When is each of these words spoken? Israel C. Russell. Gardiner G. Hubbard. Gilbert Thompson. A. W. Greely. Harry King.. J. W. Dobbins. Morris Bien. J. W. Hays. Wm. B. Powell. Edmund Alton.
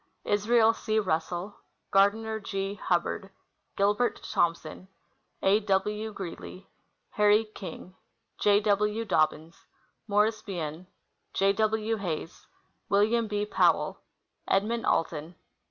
Israel 0.25 0.73
C. 0.73 0.97
Russell. 0.99 1.59
Gardiner 1.91 2.39
G. 2.39 2.73
Hubbard. 2.73 3.29
Gilbert 3.75 4.19
Thompson. 4.23 4.87
A. 5.43 5.59
W. 5.59 6.11
Greely. 6.11 6.67
Harry 7.11 7.45
King.. 7.45 7.93
J. 8.39 8.59
W. 8.61 9.05
Dobbins. 9.05 9.67
Morris 10.07 10.41
Bien. 10.41 10.87
J. 11.35 11.53
W. 11.53 11.97
Hays. 11.97 12.47
Wm. 12.89 13.27
B. 13.27 13.45
Powell. 13.45 14.01
Edmund 14.47 14.87
Alton. 14.87 15.35